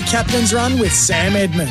The 0.00 0.06
Captain's 0.06 0.54
Run 0.54 0.78
with 0.78 0.94
Sam 0.94 1.36
Edmund. 1.36 1.68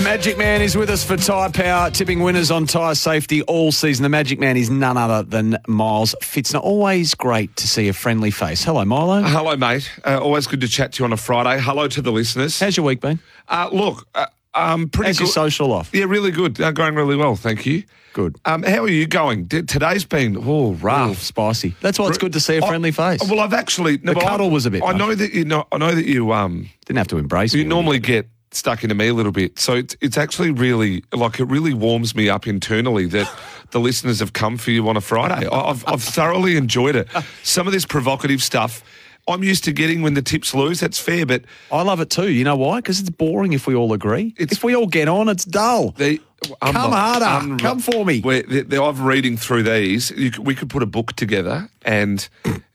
The 0.00 0.04
Magic 0.04 0.38
Man 0.38 0.62
is 0.62 0.78
with 0.78 0.88
us 0.88 1.04
for 1.04 1.18
Tyre 1.18 1.50
Power, 1.50 1.90
tipping 1.90 2.20
winners 2.20 2.50
on 2.50 2.66
tyre 2.66 2.94
safety 2.94 3.42
all 3.42 3.70
season. 3.70 4.02
The 4.02 4.08
Magic 4.08 4.38
Man 4.40 4.56
is 4.56 4.70
none 4.70 4.96
other 4.96 5.22
than 5.22 5.58
Miles 5.68 6.14
Pfitzner. 6.22 6.58
Always 6.62 7.14
great 7.14 7.54
to 7.56 7.68
see 7.68 7.86
a 7.88 7.92
friendly 7.92 8.30
face. 8.30 8.64
Hello, 8.64 8.82
Milo. 8.86 9.20
Hello, 9.20 9.54
mate. 9.56 9.90
Uh, 10.02 10.18
always 10.18 10.46
good 10.46 10.62
to 10.62 10.68
chat 10.68 10.92
to 10.94 11.00
you 11.00 11.04
on 11.04 11.12
a 11.12 11.18
Friday. 11.18 11.60
Hello 11.60 11.86
to 11.86 12.00
the 12.00 12.10
listeners. 12.10 12.58
How's 12.58 12.78
your 12.78 12.86
week 12.86 13.00
been? 13.02 13.18
Uh, 13.46 13.68
look, 13.70 14.08
uh, 14.14 14.24
um, 14.54 14.88
pretty 14.88 15.08
How's 15.10 15.18
good. 15.18 15.24
your 15.24 15.32
social 15.32 15.68
life? 15.68 15.90
Yeah, 15.92 16.04
really 16.04 16.30
good. 16.30 16.58
Uh, 16.58 16.72
going 16.72 16.94
really 16.94 17.16
well, 17.16 17.36
thank 17.36 17.66
you. 17.66 17.82
Good. 18.14 18.36
Um, 18.46 18.62
how 18.62 18.82
are 18.84 18.88
you 18.88 19.06
going? 19.06 19.44
D- 19.44 19.62
today's 19.64 20.06
been 20.06 20.34
oh 20.40 20.72
rough. 20.72 21.10
Oh, 21.10 21.12
spicy. 21.14 21.74
That's 21.82 21.98
why 21.98 22.08
it's 22.08 22.16
good 22.18 22.32
to 22.32 22.40
see 22.40 22.56
a 22.56 22.62
friendly 22.62 22.90
face. 22.90 23.20
Well, 23.28 23.40
I've 23.40 23.52
actually 23.52 23.98
no, 23.98 24.12
The 24.12 24.20
but 24.20 24.24
I- 24.24 24.28
cuddle 24.30 24.50
was 24.50 24.64
a 24.64 24.70
bit 24.70 24.82
I 24.82 24.92
much. 24.92 24.96
know 24.96 25.14
that 25.14 25.34
you 25.34 25.44
know. 25.44 25.66
I 25.70 25.76
know 25.76 25.94
that 25.94 26.06
you 26.06 26.32
um 26.32 26.70
Didn't 26.86 26.96
have 26.96 27.08
to 27.08 27.18
embrace 27.18 27.52
you 27.52 27.64
me. 27.64 27.68
normally 27.68 27.98
get 27.98 28.26
stuck 28.52 28.82
into 28.82 28.94
me 28.94 29.08
a 29.08 29.14
little 29.14 29.32
bit. 29.32 29.58
So 29.58 29.74
it's 29.74 29.96
it's 30.00 30.18
actually 30.18 30.50
really 30.50 31.04
like 31.12 31.38
it 31.40 31.44
really 31.44 31.74
warms 31.74 32.14
me 32.14 32.28
up 32.28 32.46
internally 32.46 33.06
that 33.06 33.32
the 33.70 33.80
listeners 33.80 34.18
have 34.20 34.32
come 34.32 34.56
for 34.56 34.70
you 34.70 34.88
on 34.88 34.96
a 34.96 35.00
Friday. 35.00 35.46
I've 35.50 35.84
I've 35.86 36.02
thoroughly 36.02 36.56
enjoyed 36.56 36.96
it. 36.96 37.08
Some 37.42 37.66
of 37.66 37.72
this 37.72 37.86
provocative 37.86 38.42
stuff. 38.42 38.82
I'm 39.28 39.44
used 39.44 39.62
to 39.64 39.72
getting 39.72 40.02
when 40.02 40.14
the 40.14 40.22
tips 40.22 40.54
lose. 40.54 40.80
That's 40.80 40.98
fair, 40.98 41.24
but 41.26 41.44
I 41.70 41.82
love 41.82 42.00
it 42.00 42.10
too. 42.10 42.30
You 42.32 42.42
know 42.42 42.56
why? 42.56 42.78
Because 42.78 42.98
it's 42.98 43.10
boring 43.10 43.52
if 43.52 43.66
we 43.66 43.74
all 43.76 43.92
agree. 43.92 44.34
It's- 44.38 44.56
if 44.58 44.64
we 44.64 44.74
all 44.74 44.86
get 44.88 45.08
on, 45.08 45.28
it's 45.28 45.44
dull. 45.44 45.92
They, 45.92 46.18
um, 46.62 46.72
Come 46.72 46.90
harder. 46.92 47.24
Um, 47.26 47.58
come 47.58 47.78
for 47.78 48.04
me. 48.04 48.22
We're, 48.24 48.42
they, 48.42 48.62
they, 48.62 48.78
I'm 48.78 49.00
reading 49.04 49.36
through 49.36 49.64
these. 49.64 50.10
You, 50.12 50.32
we 50.40 50.54
could 50.56 50.68
put 50.70 50.82
a 50.82 50.86
book 50.86 51.12
together 51.12 51.68
and 51.84 52.26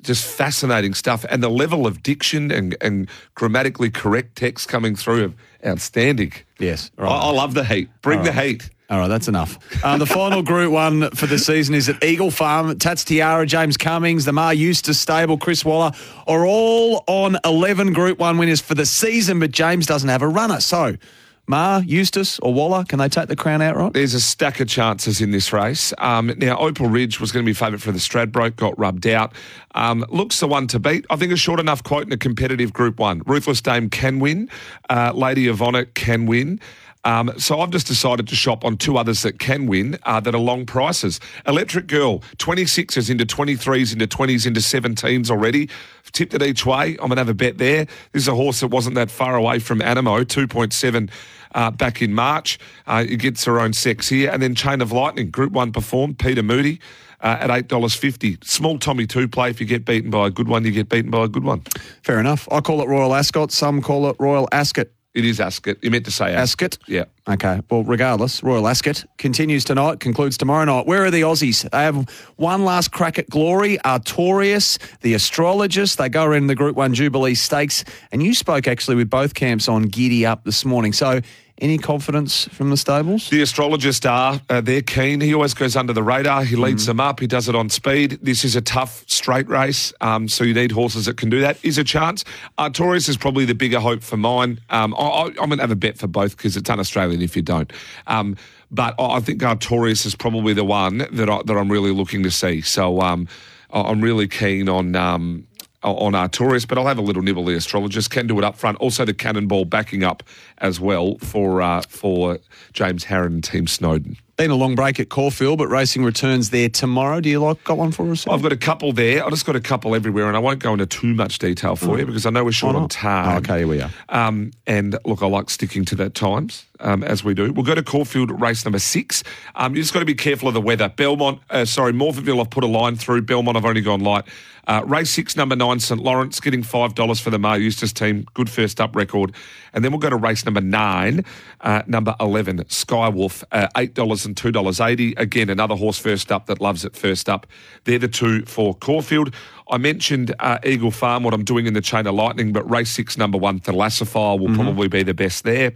just 0.05 0.25
fascinating 0.25 0.93
stuff. 0.93 1.25
And 1.29 1.43
the 1.43 1.49
level 1.49 1.85
of 1.85 2.03
diction 2.03 2.51
and, 2.51 2.75
and 2.81 3.09
grammatically 3.33 3.89
correct 3.89 4.35
text 4.35 4.67
coming 4.67 4.95
through, 4.95 5.25
is 5.25 5.31
outstanding. 5.65 6.33
Yes. 6.59 6.91
I, 6.97 7.03
I 7.05 7.31
love 7.31 7.53
the 7.53 7.65
heat. 7.65 7.89
Bring 8.01 8.23
the 8.23 8.31
heat. 8.31 8.69
All 8.87 8.99
right, 8.99 9.07
that's 9.07 9.27
enough. 9.27 9.57
Uh, 9.83 9.97
the 9.97 10.05
final 10.05 10.43
Group 10.43 10.71
One 10.71 11.09
for 11.11 11.25
the 11.25 11.39
season 11.39 11.73
is 11.73 11.89
at 11.89 12.03
Eagle 12.03 12.29
Farm. 12.29 12.77
Tats 12.77 13.03
Tiara, 13.03 13.43
James 13.47 13.77
Cummings, 13.77 14.25
the 14.25 14.31
Maher 14.31 14.53
Eustace 14.53 14.99
stable, 14.99 15.39
Chris 15.39 15.65
Waller 15.65 15.91
are 16.27 16.45
all 16.45 17.03
on 17.07 17.37
11 17.43 17.93
Group 17.93 18.19
One 18.19 18.37
winners 18.37 18.61
for 18.61 18.75
the 18.75 18.85
season, 18.85 19.39
but 19.39 19.49
James 19.49 19.87
doesn't 19.87 20.09
have 20.09 20.21
a 20.21 20.27
runner. 20.27 20.59
So, 20.59 20.97
Maher, 21.47 21.83
Eustace, 21.85 22.39
or 22.39 22.53
Waller, 22.53 22.83
can 22.85 22.97
they 22.97 23.07
take 23.07 23.27
the 23.27 23.35
crown 23.35 23.61
outright? 23.61 23.93
There's 23.93 24.13
a 24.13 24.19
stack 24.19 24.59
of 24.59 24.67
chances 24.67 25.21
in 25.21 25.31
this 25.31 25.53
race. 25.53 25.93
Um, 25.99 26.33
now, 26.37 26.57
Opal 26.57 26.87
Ridge 26.87 27.19
was 27.19 27.31
going 27.31 27.45
to 27.45 27.49
be 27.49 27.53
favourite 27.53 27.81
for 27.81 27.91
the 27.91 27.99
Stradbroke, 27.99 28.55
got 28.55 28.77
rubbed 28.79 29.05
out. 29.05 29.33
Um, 29.75 30.05
looks 30.09 30.39
the 30.39 30.47
one 30.47 30.67
to 30.67 30.79
beat. 30.79 31.05
I 31.09 31.15
think 31.17 31.31
a 31.31 31.37
short 31.37 31.59
enough 31.59 31.83
quote 31.83 32.07
in 32.07 32.11
a 32.11 32.17
competitive 32.17 32.73
Group 32.73 32.97
1. 32.97 33.23
Ruthless 33.25 33.61
Dame 33.61 33.89
can 33.89 34.19
win. 34.19 34.49
Uh, 34.89 35.11
Lady 35.13 35.47
Honour 35.49 35.85
can 35.85 36.25
win. 36.25 36.59
Um, 37.05 37.31
so 37.37 37.61
I've 37.61 37.69
just 37.69 37.87
decided 37.87 38.27
to 38.27 38.35
shop 38.35 38.65
on 38.65 38.77
two 38.77 38.97
others 38.97 39.21
that 39.21 39.39
can 39.39 39.67
win 39.67 39.97
uh, 40.03 40.19
that 40.19 40.33
are 40.35 40.39
long 40.39 40.65
prices. 40.65 41.19
Electric 41.47 41.87
Girl, 41.87 42.19
26s 42.37 43.09
into 43.09 43.25
23s 43.25 43.93
into 43.93 44.07
20s 44.07 44.45
into 44.45 44.59
17s 44.59 45.29
already. 45.29 45.69
Tipped 46.11 46.33
it 46.33 46.41
each 46.41 46.65
way. 46.65 46.91
I'm 46.91 47.07
going 47.07 47.11
to 47.11 47.17
have 47.17 47.29
a 47.29 47.33
bet 47.33 47.57
there. 47.57 47.85
This 48.11 48.23
is 48.23 48.27
a 48.27 48.35
horse 48.35 48.59
that 48.61 48.67
wasn't 48.67 48.95
that 48.95 49.11
far 49.11 49.35
away 49.35 49.59
from 49.59 49.81
Animo, 49.81 50.23
2.7 50.23 51.09
uh, 51.53 51.71
back 51.71 52.01
in 52.01 52.13
March. 52.13 52.57
Uh, 52.87 53.05
it 53.07 53.17
gets 53.17 53.45
her 53.45 53.59
own 53.59 53.73
sex 53.73 54.09
here. 54.09 54.31
And 54.31 54.41
then 54.41 54.55
Chain 54.55 54.81
of 54.81 54.91
Lightning, 54.91 55.29
Group 55.29 55.51
1 55.53 55.71
performed, 55.71 56.19
Peter 56.19 56.43
Moody. 56.43 56.79
Uh, 57.21 57.37
at 57.39 57.49
eight 57.49 57.69
dollars 57.69 57.95
fifty, 57.95 58.37
small 58.43 58.77
Tommy 58.77 59.07
two 59.07 59.27
play. 59.27 59.49
If 59.49 59.59
you 59.59 59.65
get 59.65 59.83
beaten 59.83 60.11
by 60.11 60.27
a 60.27 60.29
good 60.29 60.47
one, 60.47 60.63
you 60.63 60.71
get 60.71 60.89
beaten 60.89 61.09
by 61.09 61.23
a 61.23 61.27
good 61.27 61.45
one. 61.45 61.61
Fair 62.03 62.19
enough. 62.19 62.47
I 62.51 62.59
call 62.59 62.81
it 62.81 62.87
Royal 62.87 63.15
Ascot. 63.15 63.51
Some 63.51 63.81
call 63.81 64.07
it 64.09 64.17
Royal 64.19 64.47
Ascot. 64.51 64.87
It 65.15 65.23
is 65.23 65.39
Ascot. 65.39 65.77
You 65.81 65.91
meant 65.91 66.03
to 66.05 66.11
say 66.11 66.33
Ascot? 66.33 66.77
Yeah. 66.87 67.05
Okay. 67.25 67.61
Well, 67.71 67.83
regardless, 67.83 68.43
Royal 68.43 68.67
Ascot 68.67 69.05
continues 69.17 69.63
tonight, 69.63 70.01
concludes 70.01 70.37
tomorrow 70.37 70.65
night. 70.65 70.85
Where 70.85 71.05
are 71.05 71.09
the 71.09 71.21
Aussies? 71.21 71.67
They 71.69 71.83
have 71.83 72.09
one 72.35 72.65
last 72.65 72.91
crack 72.91 73.17
at 73.17 73.29
glory. 73.29 73.77
Artorius, 73.85 74.77
the 74.99 75.13
astrologist, 75.13 75.97
they 75.97 76.09
go 76.09 76.25
around 76.25 76.47
the 76.47 76.55
Group 76.55 76.75
1 76.75 76.93
Jubilee 76.93 77.33
Stakes. 77.33 77.85
And 78.11 78.21
you 78.21 78.33
spoke 78.33 78.67
actually 78.67 78.97
with 78.97 79.09
both 79.09 79.33
camps 79.33 79.69
on 79.69 79.83
Giddy 79.83 80.25
Up 80.25 80.43
this 80.43 80.65
morning. 80.65 80.91
So, 80.91 81.21
any 81.61 81.77
confidence 81.77 82.49
from 82.51 82.69
the 82.69 82.75
stables? 82.77 83.29
The 83.29 83.41
astrologists 83.41 84.05
are, 84.05 84.41
uh, 84.49 84.59
they're 84.61 84.81
keen. 84.81 85.21
He 85.21 85.33
always 85.33 85.53
goes 85.53 85.75
under 85.75 85.93
the 85.93 86.03
radar. 86.03 86.43
He 86.43 86.55
leads 86.57 86.83
Mm. 86.83 86.87
them 86.87 86.99
up. 86.99 87.19
He 87.21 87.27
does 87.27 87.47
it 87.47 87.55
on 87.55 87.69
speed. 87.69 88.19
This 88.21 88.43
is 88.43 88.55
a 88.57 88.61
tough 88.61 89.03
straight 89.07 89.47
race, 89.47 89.93
um, 90.01 90.27
so 90.27 90.43
you 90.43 90.53
need 90.53 90.71
horses 90.73 91.05
that 91.05 91.15
can 91.17 91.29
do 91.29 91.39
that. 91.41 91.57
Is 91.63 91.77
a 91.77 91.83
chance. 91.83 92.25
Artorius 92.57 93.07
is 93.07 93.15
probably 93.17 93.45
the 93.45 93.55
bigger 93.55 93.79
hope 93.79 94.03
for 94.03 94.17
mine. 94.17 94.59
Um, 94.69 94.93
I, 94.95 94.97
I, 94.97 95.23
I'm 95.27 95.33
going 95.33 95.51
to 95.57 95.61
have 95.61 95.71
a 95.71 95.75
bet 95.77 95.97
for 95.97 96.07
both 96.07 96.35
because 96.35 96.57
it's 96.57 96.69
un-Australian 96.69 97.21
if 97.21 97.35
you 97.35 97.41
don't. 97.41 97.71
Um, 98.07 98.35
but 98.69 98.93
I 98.99 99.15
I 99.15 99.19
think 99.21 99.41
Artorius 99.41 100.05
is 100.05 100.15
probably 100.15 100.53
the 100.53 100.65
one 100.65 100.97
that, 100.97 101.29
I, 101.29 101.41
that 101.45 101.55
I'm 101.55 101.71
really 101.71 101.91
looking 101.91 102.23
to 102.23 102.31
see. 102.31 102.59
So 102.61 102.99
um, 103.01 103.27
I'm 103.71 104.01
really 104.01 104.27
keen 104.27 104.67
on... 104.67 105.45
On 105.85 106.13
Artorius, 106.13 106.67
but 106.67 106.79
I'll 106.79 106.87
have 106.87 106.97
a 106.97 107.03
little 107.03 107.21
nibble. 107.21 107.45
The 107.45 107.53
astrologist 107.53 108.09
can 108.09 108.25
do 108.25 108.37
it 108.39 108.43
up 108.43 108.55
front. 108.55 108.79
Also, 108.79 109.05
the 109.05 109.13
cannonball 109.13 109.65
backing 109.65 110.03
up 110.03 110.23
as 110.57 110.79
well 110.79 111.19
for 111.19 111.61
uh, 111.61 111.81
for 111.87 112.39
James 112.73 113.05
Harron 113.05 113.27
and 113.27 113.43
Team 113.43 113.67
Snowden. 113.67 114.17
Been 114.37 114.51
a 114.51 114.55
long 114.55 114.75
break 114.75 114.99
at 114.99 115.07
Caulfield, 115.07 115.59
but 115.59 115.69
racing 115.69 116.03
returns 116.03 116.49
there 116.49 116.67
tomorrow. 116.67 117.21
Do 117.21 117.29
you 117.29 117.39
like 117.39 117.63
got 117.63 117.77
one 117.77 117.93
for 117.93 118.11
us? 118.11 118.27
I've 118.27 118.41
got 118.41 118.51
a 118.51 118.57
couple 118.57 118.91
there. 118.91 119.23
I've 119.23 119.29
just 119.29 119.45
got 119.45 119.55
a 119.55 119.61
couple 119.61 119.95
everywhere, 119.95 120.27
and 120.27 120.35
I 120.35 120.39
won't 120.39 120.59
go 120.59 120.73
into 120.73 120.85
too 120.85 121.13
much 121.13 121.39
detail 121.39 121.77
for 121.77 121.97
you 121.97 122.05
because 122.05 122.25
I 122.25 122.31
know 122.31 122.43
we're 122.43 122.51
short 122.51 122.75
on 122.75 122.89
time. 122.89 123.35
Oh, 123.35 123.37
okay, 123.37 123.59
here 123.59 123.67
we 123.67 123.81
are. 123.81 123.89
Um, 124.09 124.51
and 124.67 124.97
look, 125.05 125.21
I 125.23 125.27
like 125.27 125.49
sticking 125.49 125.85
to 125.85 125.95
that 125.95 126.15
times 126.15 126.65
um, 126.79 127.03
as 127.03 127.23
we 127.23 127.33
do. 127.33 127.51
We'll 127.53 127.65
go 127.65 127.75
to 127.75 127.83
Caulfield 127.83 128.41
race 128.41 128.65
number 128.65 128.79
six. 128.79 129.23
Um, 129.55 129.75
you 129.75 129.81
just 129.81 129.93
got 129.93 129.99
to 129.99 130.05
be 130.05 130.15
careful 130.15 130.47
of 130.47 130.53
the 130.53 130.61
weather. 130.61 130.89
Belmont, 130.89 131.39
uh, 131.49 131.65
sorry, 131.65 131.93
Morphettville, 131.93 132.41
I've 132.41 132.49
put 132.49 132.63
a 132.63 132.67
line 132.67 132.95
through. 132.95 133.21
Belmont, 133.21 133.57
I've 133.57 133.65
only 133.65 133.81
gone 133.81 134.01
light. 134.01 134.25
Uh, 134.67 134.81
race 134.85 135.11
six, 135.11 135.35
number 135.35 135.55
nine, 135.55 135.79
St 135.79 136.01
Lawrence, 136.01 136.39
getting 136.39 136.63
$5 136.63 137.21
for 137.21 137.29
the 137.29 137.37
Maher 137.37 137.57
Eustace 137.57 137.93
team. 137.93 138.25
Good 138.33 138.49
first 138.49 138.81
up 138.81 138.95
record. 138.95 139.33
And 139.73 139.83
then 139.83 139.91
we'll 139.91 139.99
go 139.99 140.09
to 140.09 140.15
race 140.15 140.43
number 140.43 140.61
nine, 140.61 141.23
uh, 141.61 141.83
number 141.85 142.15
11, 142.19 142.63
Skywolf, 142.65 143.43
uh, 143.51 143.67
$8 143.75 144.24
and 144.25 144.35
$2.80. 144.35 145.17
Again, 145.17 145.49
another 145.49 145.75
horse 145.75 145.97
first 145.97 146.31
up 146.31 146.47
that 146.47 146.61
loves 146.61 146.85
it 146.85 146.95
first 146.95 147.29
up. 147.29 147.47
They're 147.83 147.99
the 147.99 148.07
two 148.07 148.43
for 148.45 148.73
Caulfield. 148.73 149.33
I 149.67 149.79
mentioned 149.79 150.33
uh, 150.39 150.59
Eagle 150.63 150.91
Farm, 150.91 151.23
what 151.23 151.33
I'm 151.33 151.43
doing 151.43 151.65
in 151.65 151.73
the 151.73 151.81
Chain 151.81 152.05
of 152.05 152.13
Lightning, 152.13 152.53
but 152.53 152.69
race 152.69 152.91
six, 152.91 153.17
number 153.17 153.37
one, 153.37 153.59
Thalassifier 153.59 154.39
will 154.39 154.53
probably 154.53 154.87
be 154.87 155.01
the 155.01 155.15
best 155.15 155.43
there. 155.43 155.73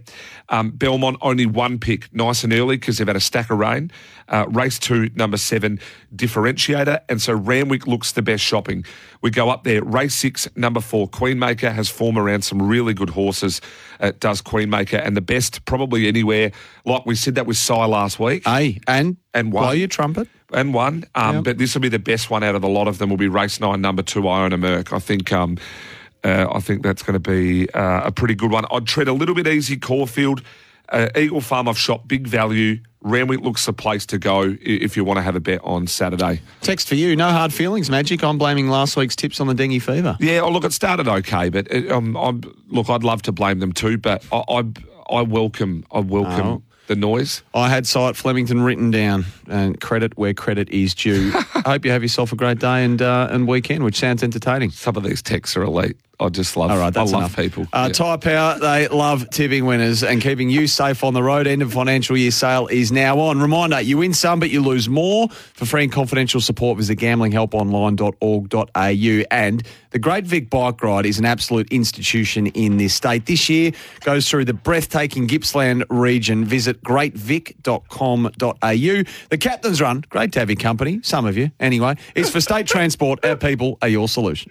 Um, 0.48 0.70
Belmont, 0.70 1.16
only 1.22 1.44
one 1.44 1.78
pick, 1.80 2.12
nice 2.14 2.44
and 2.44 2.52
early 2.52 2.76
because 2.76 2.98
they've 2.98 3.06
had 3.06 3.16
a 3.16 3.20
stack 3.20 3.50
of 3.50 3.58
rain. 3.58 3.90
Uh, 4.28 4.46
race 4.48 4.78
two, 4.78 5.10
number 5.16 5.36
seven, 5.36 5.80
Differentiator. 6.14 7.00
And 7.08 7.20
so 7.20 7.32
Randwick 7.34 7.88
looks 7.88 8.12
the 8.12 8.22
best 8.22 8.44
shopping. 8.44 8.84
We 9.22 9.30
go 9.30 9.50
up 9.50 9.64
there. 9.64 9.82
Race 9.82 10.14
six, 10.14 10.48
number 10.54 10.80
four, 10.80 11.08
Queenmaker 11.08 11.72
has 11.72 11.88
form 11.88 12.16
around 12.16 12.42
some 12.42 12.62
really 12.62 12.94
good 12.94 13.10
horses. 13.10 13.60
It 13.98 14.20
does 14.20 14.40
Queenmaker. 14.40 15.04
And 15.04 15.16
the 15.16 15.20
best 15.20 15.64
probably 15.64 16.06
anywhere, 16.06 16.52
like 16.84 17.06
we 17.06 17.16
said 17.16 17.34
that 17.34 17.46
with 17.46 17.56
Cy 17.56 17.86
last 17.86 18.20
week. 18.20 18.39
Hey, 18.44 18.80
and, 18.86 19.16
And 19.34 19.50
blow 19.50 19.62
one. 19.68 19.78
your 19.78 19.88
trumpet. 19.88 20.28
and 20.52 20.74
one. 20.74 21.04
Um, 21.14 21.36
Yep. 21.36 21.44
But 21.44 21.58
this 21.58 21.74
will 21.74 21.80
be 21.82 21.88
the 21.88 21.98
best 21.98 22.30
one 22.30 22.42
out 22.42 22.54
of 22.54 22.62
the 22.62 22.68
lot 22.68 22.88
of 22.88 22.98
them. 22.98 23.10
Will 23.10 23.16
be 23.16 23.28
race 23.28 23.60
nine, 23.60 23.80
number 23.80 24.02
two, 24.02 24.28
Iona 24.28 24.58
Merck. 24.58 24.92
I 24.92 24.98
think. 24.98 25.32
Um, 25.32 25.58
uh, 26.22 26.46
I 26.52 26.60
think 26.60 26.82
that's 26.82 27.02
going 27.02 27.14
to 27.14 27.30
be 27.30 27.66
uh, 27.70 28.02
a 28.04 28.12
pretty 28.12 28.34
good 28.34 28.50
one. 28.50 28.66
I'd 28.70 28.86
tread 28.86 29.08
a 29.08 29.12
little 29.14 29.34
bit 29.34 29.46
easy. 29.46 29.78
Caulfield, 29.78 30.42
uh, 30.90 31.08
Eagle 31.16 31.40
Farm. 31.40 31.66
I've 31.66 31.78
shot 31.78 32.06
big 32.08 32.26
value. 32.26 32.78
Randwick 33.00 33.40
looks 33.40 33.64
the 33.64 33.72
place 33.72 34.04
to 34.06 34.18
go 34.18 34.54
if 34.60 34.98
you 34.98 35.02
want 35.04 35.16
to 35.16 35.22
have 35.22 35.34
a 35.34 35.40
bet 35.40 35.60
on 35.64 35.86
Saturday. 35.86 36.42
Text 36.60 36.88
for 36.88 36.94
you. 36.94 37.16
No 37.16 37.30
hard 37.30 37.54
feelings, 37.54 37.88
Magic. 37.88 38.22
I'm 38.22 38.36
blaming 38.36 38.68
last 38.68 38.96
week's 38.98 39.16
tips 39.16 39.40
on 39.40 39.46
the 39.46 39.54
dengue 39.54 39.80
fever. 39.80 40.18
Yeah, 40.20 40.40
oh, 40.40 40.50
look, 40.50 40.64
it 40.64 40.74
started 40.74 41.08
okay, 41.08 41.48
but 41.48 41.66
it, 41.72 41.90
um, 41.90 42.14
I'm, 42.18 42.42
look, 42.68 42.90
I'd 42.90 43.02
love 43.02 43.22
to 43.22 43.32
blame 43.32 43.60
them 43.60 43.72
too, 43.72 43.96
but 43.96 44.22
I, 44.30 44.42
I, 44.46 44.64
I 45.10 45.22
welcome, 45.22 45.86
I 45.90 46.00
welcome 46.00 46.46
Oh. 46.46 46.62
The 46.90 46.96
noise. 46.96 47.42
I 47.54 47.68
had 47.68 47.86
Sight 47.86 48.16
Flemington 48.16 48.62
written 48.62 48.90
down, 48.90 49.24
and 49.48 49.80
credit 49.80 50.18
where 50.18 50.34
credit 50.34 50.68
is 50.70 50.92
due. 50.92 51.30
I 51.54 51.62
hope 51.70 51.84
you 51.84 51.92
have 51.92 52.02
yourself 52.02 52.32
a 52.32 52.36
great 52.36 52.58
day 52.58 52.84
and 52.84 53.00
uh, 53.00 53.28
and 53.30 53.46
weekend, 53.46 53.84
which 53.84 53.98
sounds 53.98 54.22
entertaining. 54.22 54.70
Some 54.70 54.96
of 54.96 55.04
these 55.04 55.22
texts 55.22 55.56
are 55.56 55.62
elite. 55.62 55.96
I 56.20 56.28
just 56.28 56.56
love. 56.56 56.70
All 56.70 56.78
right, 56.78 56.92
that's 56.92 57.12
I 57.12 57.18
love 57.18 57.22
enough. 57.22 57.36
people. 57.36 57.66
Uh, 57.72 57.86
Yeah. 57.88 57.92
Tyre 57.94 58.18
Power, 58.18 58.58
they 58.58 58.88
love 58.88 59.30
tipping 59.30 59.64
winners 59.64 60.02
and 60.04 60.20
keeping 60.20 60.50
you 60.50 60.66
safe 60.66 61.02
on 61.02 61.14
the 61.14 61.22
road. 61.22 61.46
End 61.46 61.62
of 61.62 61.72
financial 61.72 62.16
year 62.16 62.30
sale 62.30 62.66
is 62.66 62.92
now 62.92 63.18
on. 63.18 63.40
Reminder, 63.40 63.80
you 63.80 63.98
win 63.98 64.12
some, 64.12 64.38
but 64.38 64.50
you 64.50 64.60
lose 64.62 64.88
more. 64.88 65.28
For 65.54 65.64
free 65.64 65.84
and 65.84 65.92
confidential 65.92 66.40
support, 66.40 66.76
visit 66.76 66.98
gamblinghelponline.org.au. 66.98 69.24
And 69.30 69.62
the 69.90 69.98
Great 69.98 70.24
Vic 70.26 70.50
Bike 70.50 70.82
Ride 70.82 71.06
is 71.06 71.18
an 71.18 71.24
absolute 71.24 71.72
institution 71.72 72.46
in 72.48 72.76
this 72.76 72.94
state. 72.94 73.26
This 73.26 73.48
year 73.48 73.72
goes 74.00 74.28
through 74.28 74.44
the 74.44 74.54
breathtaking 74.54 75.26
Gippsland 75.26 75.84
region. 75.90 76.44
Visit 76.44 76.82
greatvic.com.au. 76.82 79.02
The 79.30 79.38
Captain's 79.38 79.80
Run, 79.80 80.04
great 80.10 80.32
to 80.32 80.38
have 80.40 80.50
your 80.50 80.56
company, 80.56 81.00
some 81.02 81.26
of 81.26 81.36
you 81.36 81.50
anyway, 81.60 81.96
It's 82.14 82.30
for 82.30 82.40
state 82.40 82.66
transport. 82.66 83.24
Our 83.24 83.36
people 83.36 83.78
are 83.82 83.88
your 83.88 84.08
solution. 84.08 84.48